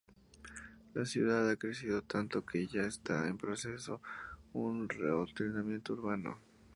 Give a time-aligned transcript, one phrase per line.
[0.95, 4.01] La ciudad ha crecido tanto, que ya está en proceso
[4.51, 6.39] un reordenamiento urbano.